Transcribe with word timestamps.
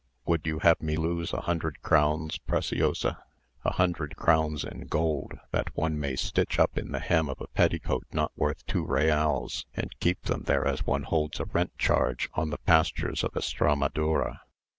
Would 0.25 0.47
you 0.47 0.57
have 0.57 0.81
me 0.81 0.95
lose 0.95 1.31
a 1.31 1.41
hundred 1.41 1.83
crowns, 1.83 2.39
Preciosa? 2.39 3.21
A 3.63 3.73
hundred 3.73 4.15
crowns 4.15 4.63
in 4.63 4.87
gold 4.87 5.33
that 5.51 5.77
one 5.77 5.99
may 5.99 6.15
stitch 6.15 6.57
up 6.57 6.75
in 6.75 6.91
the 6.91 6.97
hem 6.97 7.29
of 7.29 7.39
a 7.39 7.45
petticoat 7.45 8.07
not 8.11 8.31
worth 8.35 8.65
two 8.65 8.83
reals, 8.83 9.67
and 9.75 9.93
keep 9.99 10.23
them 10.23 10.45
there 10.47 10.65
as 10.67 10.87
one 10.87 11.03
holds 11.03 11.39
a 11.39 11.45
rent 11.45 11.77
charge 11.77 12.29
on 12.33 12.49
the 12.49 12.57
pastures 12.57 13.23
of 13.23 13.33
Estramadura! 13.35 14.39